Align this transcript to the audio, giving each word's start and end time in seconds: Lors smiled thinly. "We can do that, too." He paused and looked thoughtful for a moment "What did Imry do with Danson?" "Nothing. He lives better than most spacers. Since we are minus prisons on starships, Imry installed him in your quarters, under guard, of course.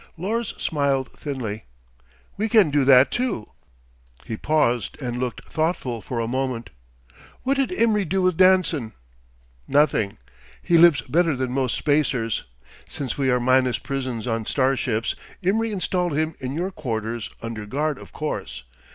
Lors 0.17 0.55
smiled 0.59 1.13
thinly. 1.15 1.65
"We 2.35 2.49
can 2.49 2.71
do 2.71 2.83
that, 2.85 3.11
too." 3.11 3.51
He 4.25 4.35
paused 4.35 4.99
and 4.99 5.19
looked 5.19 5.47
thoughtful 5.47 6.01
for 6.01 6.19
a 6.19 6.27
moment 6.27 6.71
"What 7.43 7.57
did 7.57 7.71
Imry 7.71 8.03
do 8.05 8.19
with 8.23 8.35
Danson?" 8.35 8.93
"Nothing. 9.67 10.17
He 10.59 10.79
lives 10.79 11.01
better 11.01 11.35
than 11.35 11.51
most 11.51 11.75
spacers. 11.75 12.45
Since 12.89 13.19
we 13.19 13.29
are 13.29 13.39
minus 13.39 13.77
prisons 13.77 14.25
on 14.25 14.47
starships, 14.47 15.15
Imry 15.43 15.71
installed 15.71 16.17
him 16.17 16.33
in 16.39 16.53
your 16.55 16.71
quarters, 16.71 17.29
under 17.43 17.67
guard, 17.67 17.99
of 17.99 18.11
course. 18.11 18.63